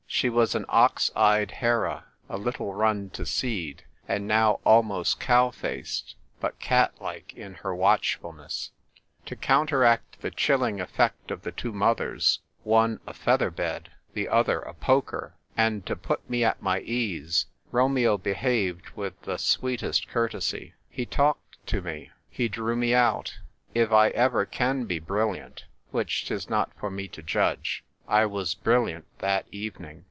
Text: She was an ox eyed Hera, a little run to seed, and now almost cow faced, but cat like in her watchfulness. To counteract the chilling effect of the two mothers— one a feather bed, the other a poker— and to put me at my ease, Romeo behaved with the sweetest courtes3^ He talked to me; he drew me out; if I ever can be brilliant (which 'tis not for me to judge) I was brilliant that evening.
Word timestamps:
She 0.13 0.29
was 0.29 0.53
an 0.55 0.65
ox 0.67 1.09
eyed 1.15 1.49
Hera, 1.49 2.03
a 2.29 2.37
little 2.37 2.75
run 2.75 3.09
to 3.11 3.25
seed, 3.25 3.85
and 4.07 4.27
now 4.27 4.59
almost 4.65 5.19
cow 5.21 5.49
faced, 5.51 6.15
but 6.39 6.59
cat 6.59 6.93
like 7.01 7.33
in 7.33 7.55
her 7.55 7.73
watchfulness. 7.73 8.71
To 9.25 9.35
counteract 9.37 10.19
the 10.21 10.29
chilling 10.29 10.79
effect 10.81 11.31
of 11.31 11.41
the 11.41 11.51
two 11.53 11.71
mothers— 11.71 12.39
one 12.63 12.99
a 13.07 13.13
feather 13.15 13.49
bed, 13.49 13.89
the 14.13 14.27
other 14.27 14.59
a 14.59 14.73
poker— 14.75 15.37
and 15.57 15.83
to 15.87 15.95
put 15.95 16.29
me 16.29 16.43
at 16.43 16.61
my 16.61 16.81
ease, 16.81 17.47
Romeo 17.71 18.17
behaved 18.17 18.89
with 18.91 19.19
the 19.21 19.37
sweetest 19.37 20.07
courtes3^ 20.09 20.73
He 20.89 21.05
talked 21.05 21.65
to 21.67 21.81
me; 21.81 22.11
he 22.29 22.47
drew 22.49 22.75
me 22.75 22.93
out; 22.93 23.39
if 23.73 23.91
I 23.91 24.09
ever 24.09 24.45
can 24.45 24.83
be 24.83 24.99
brilliant 24.99 25.65
(which 25.89 26.27
'tis 26.27 26.49
not 26.49 26.69
for 26.77 26.91
me 26.91 27.07
to 27.07 27.23
judge) 27.23 27.83
I 28.07 28.25
was 28.27 28.53
brilliant 28.53 29.07
that 29.19 29.47
evening. 29.51 29.99